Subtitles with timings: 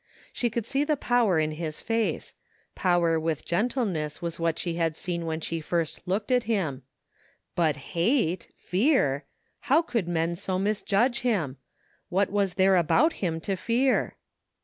[0.33, 2.33] She could see the power in his face;
[2.73, 6.81] power with gentleness was what she had seen when she first looked at him;
[7.53, 9.25] but Hatel Fear!
[9.69, 11.57] How could men so misjudge him?
[12.09, 14.15] What was there about him to fear?